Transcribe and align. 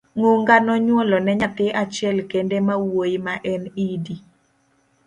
Ngunga 0.17 0.55
nonyuolo 0.65 1.17
ne 1.21 1.33
nyathi 1.39 1.65
achiel 1.81 2.17
kende 2.31 2.57
mawuoyi 2.67 3.17
ma 3.25 3.33
en 3.51 3.63
Idi 3.91 4.15